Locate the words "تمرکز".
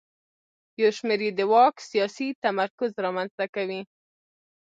2.43-2.91